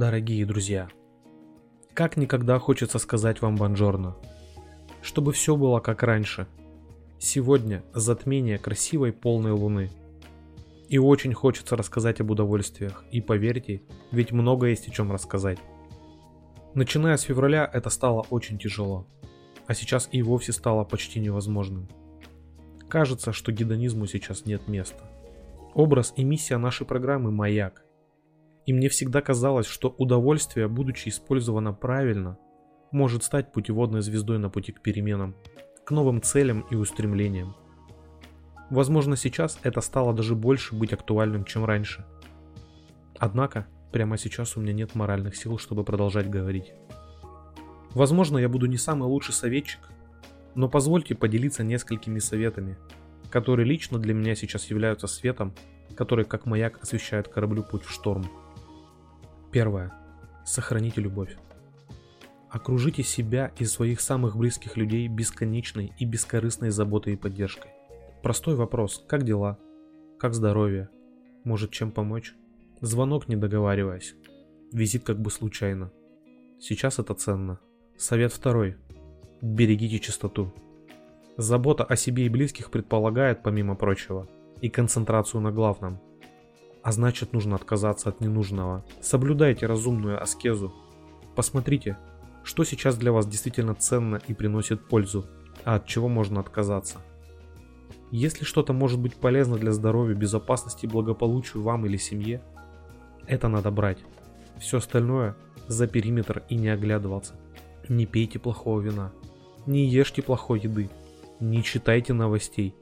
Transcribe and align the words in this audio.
Дорогие 0.00 0.46
друзья, 0.46 0.88
как 1.92 2.16
никогда 2.16 2.58
хочется 2.58 2.98
сказать 2.98 3.42
вам 3.42 3.56
бонжорно, 3.56 4.16
чтобы 5.02 5.34
все 5.34 5.56
было 5.56 5.80
как 5.80 6.02
раньше. 6.02 6.46
Сегодня 7.18 7.84
затмение 7.92 8.56
красивой 8.56 9.12
полной 9.12 9.52
луны. 9.52 9.90
И 10.88 10.96
очень 10.96 11.34
хочется 11.34 11.76
рассказать 11.76 12.18
об 12.22 12.30
удовольствиях, 12.30 13.04
и 13.12 13.20
поверьте, 13.20 13.82
ведь 14.10 14.32
много 14.32 14.68
есть 14.68 14.88
о 14.88 14.90
чем 14.90 15.12
рассказать. 15.12 15.58
Начиная 16.72 17.18
с 17.18 17.22
февраля 17.24 17.70
это 17.70 17.90
стало 17.90 18.24
очень 18.30 18.58
тяжело, 18.58 19.06
а 19.66 19.74
сейчас 19.74 20.08
и 20.12 20.22
вовсе 20.22 20.52
стало 20.52 20.84
почти 20.84 21.20
невозможным. 21.20 21.90
Кажется, 22.88 23.34
что 23.34 23.52
гедонизму 23.52 24.06
сейчас 24.06 24.46
нет 24.46 24.66
места. 24.66 25.04
Образ 25.74 26.14
и 26.16 26.24
миссия 26.24 26.56
нашей 26.56 26.86
программы– 26.86 27.30
маяк– 27.32 27.84
и 28.70 28.72
мне 28.72 28.88
всегда 28.88 29.20
казалось, 29.20 29.66
что 29.66 29.92
удовольствие, 29.98 30.68
будучи 30.68 31.08
использовано 31.08 31.72
правильно, 31.72 32.38
может 32.92 33.24
стать 33.24 33.50
путеводной 33.50 34.00
звездой 34.00 34.38
на 34.38 34.48
пути 34.48 34.70
к 34.70 34.80
переменам, 34.80 35.34
к 35.84 35.90
новым 35.90 36.22
целям 36.22 36.60
и 36.70 36.76
устремлениям. 36.76 37.56
Возможно, 38.70 39.16
сейчас 39.16 39.58
это 39.64 39.80
стало 39.80 40.14
даже 40.14 40.36
больше 40.36 40.76
быть 40.76 40.92
актуальным, 40.92 41.44
чем 41.44 41.64
раньше. 41.64 42.06
Однако, 43.18 43.66
прямо 43.90 44.16
сейчас 44.16 44.56
у 44.56 44.60
меня 44.60 44.72
нет 44.72 44.94
моральных 44.94 45.34
сил, 45.34 45.58
чтобы 45.58 45.82
продолжать 45.82 46.30
говорить. 46.30 46.72
Возможно, 47.94 48.38
я 48.38 48.48
буду 48.48 48.66
не 48.66 48.76
самый 48.76 49.08
лучший 49.08 49.34
советчик, 49.34 49.80
но 50.54 50.68
позвольте 50.68 51.16
поделиться 51.16 51.64
несколькими 51.64 52.20
советами, 52.20 52.78
которые 53.30 53.66
лично 53.66 53.98
для 53.98 54.14
меня 54.14 54.36
сейчас 54.36 54.70
являются 54.70 55.08
светом, 55.08 55.56
который 55.96 56.24
как 56.24 56.46
маяк 56.46 56.80
освещает 56.80 57.26
кораблю 57.26 57.64
путь 57.64 57.82
в 57.82 57.90
шторм. 57.90 58.30
Первое. 59.50 59.92
Сохраните 60.44 61.00
любовь. 61.00 61.36
Окружите 62.48 63.02
себя 63.02 63.52
и 63.58 63.64
своих 63.64 64.00
самых 64.00 64.36
близких 64.36 64.76
людей 64.76 65.08
бесконечной 65.08 65.92
и 65.98 66.04
бескорыстной 66.04 66.70
заботой 66.70 67.14
и 67.14 67.16
поддержкой. 67.16 67.72
Простой 68.22 68.54
вопрос. 68.54 69.04
Как 69.08 69.24
дела? 69.24 69.58
Как 70.18 70.34
здоровье? 70.34 70.88
Может 71.42 71.72
чем 71.72 71.90
помочь? 71.90 72.34
Звонок 72.80 73.28
не 73.28 73.36
договариваясь. 73.36 74.14
Визит 74.72 75.04
как 75.04 75.18
бы 75.18 75.30
случайно. 75.30 75.90
Сейчас 76.60 77.00
это 77.00 77.14
ценно. 77.14 77.58
Совет 77.96 78.32
второй. 78.32 78.76
Берегите 79.42 79.98
чистоту. 79.98 80.52
Забота 81.36 81.84
о 81.84 81.96
себе 81.96 82.26
и 82.26 82.28
близких 82.28 82.70
предполагает, 82.70 83.42
помимо 83.42 83.74
прочего, 83.74 84.28
и 84.60 84.68
концентрацию 84.68 85.40
на 85.40 85.50
главном– 85.50 85.98
а 86.82 86.92
значит 86.92 87.32
нужно 87.32 87.56
отказаться 87.56 88.08
от 88.08 88.20
ненужного. 88.20 88.84
Соблюдайте 89.00 89.66
разумную 89.66 90.22
аскезу. 90.22 90.72
Посмотрите, 91.36 91.98
что 92.42 92.64
сейчас 92.64 92.96
для 92.96 93.12
вас 93.12 93.26
действительно 93.26 93.74
ценно 93.74 94.20
и 94.26 94.34
приносит 94.34 94.88
пользу, 94.88 95.26
а 95.64 95.76
от 95.76 95.86
чего 95.86 96.08
можно 96.08 96.40
отказаться. 96.40 96.98
Если 98.10 98.44
что-то 98.44 98.72
может 98.72 98.98
быть 98.98 99.14
полезно 99.14 99.56
для 99.56 99.72
здоровья, 99.72 100.14
безопасности 100.14 100.86
и 100.86 100.88
благополучия 100.88 101.58
вам 101.58 101.86
или 101.86 101.96
семье, 101.96 102.42
это 103.26 103.48
надо 103.48 103.70
брать. 103.70 103.98
Все 104.58 104.78
остальное 104.78 105.36
за 105.68 105.86
периметр 105.86 106.42
и 106.48 106.56
не 106.56 106.68
оглядываться. 106.68 107.34
Не 107.88 108.06
пейте 108.06 108.38
плохого 108.38 108.80
вина, 108.80 109.12
не 109.66 109.86
ешьте 109.86 110.22
плохой 110.22 110.60
еды, 110.60 110.90
не 111.38 111.62
читайте 111.62 112.12
новостей, 112.12 112.74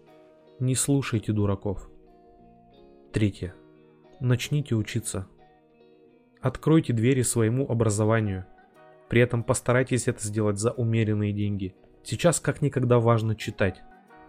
не 0.61 0.75
слушайте 0.75 1.33
дураков. 1.33 1.89
Третье. 3.13 3.55
Начните 4.21 4.75
учиться. 4.75 5.29
Откройте 6.41 6.93
двери 6.93 7.23
своему 7.23 7.71
образованию. 7.71 8.47
При 9.09 9.21
этом 9.21 9.45
постарайтесь 9.45 10.09
это 10.09 10.27
сделать 10.27 10.59
за 10.59 10.73
умеренные 10.73 11.33
деньги. 11.33 11.77
Сейчас 12.03 12.41
как 12.41 12.61
никогда 12.61 12.99
важно 12.99 13.37
читать. 13.37 13.81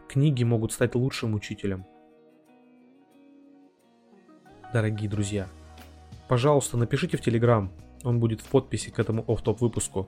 Книги 0.07 0.43
могут 0.43 0.73
стать 0.73 0.93
лучшим 0.93 1.33
учителем. 1.33 1.87
Дорогие 4.71 5.09
друзья, 5.09 5.47
пожалуйста, 6.27 6.77
напишите 6.77 7.17
в 7.17 7.21
Телеграм, 7.21 7.71
он 8.03 8.19
будет 8.19 8.41
в 8.41 8.47
подписи 8.47 8.91
к 8.91 8.99
этому 8.99 9.23
офф-топ 9.27 9.59
выпуску. 9.59 10.07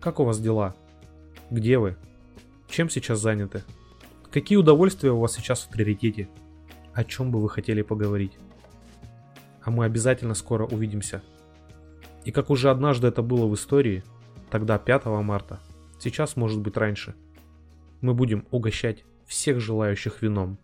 Как 0.00 0.20
у 0.20 0.24
вас 0.24 0.40
дела? 0.40 0.74
Где 1.50 1.76
вы? 1.76 1.96
Чем 2.70 2.88
сейчас 2.88 3.20
заняты? 3.20 3.62
Какие 4.30 4.56
удовольствия 4.56 5.10
у 5.10 5.18
вас 5.18 5.34
сейчас 5.34 5.60
в 5.60 5.68
приоритете? 5.68 6.30
О 6.94 7.04
чем 7.04 7.30
бы 7.30 7.40
вы 7.40 7.50
хотели 7.50 7.82
поговорить? 7.82 8.38
А 9.62 9.70
мы 9.70 9.84
обязательно 9.84 10.34
скоро 10.34 10.66
увидимся. 10.66 11.22
И 12.24 12.32
как 12.32 12.50
уже 12.50 12.70
однажды 12.70 13.08
это 13.08 13.22
было 13.22 13.46
в 13.46 13.54
истории, 13.54 14.02
тогда 14.50 14.78
5 14.78 15.06
марта, 15.22 15.60
сейчас 15.98 16.36
может 16.36 16.60
быть 16.60 16.76
раньше, 16.76 17.14
мы 18.00 18.14
будем 18.14 18.46
угощать 18.50 19.04
всех 19.26 19.60
желающих 19.60 20.22
вином. 20.22 20.58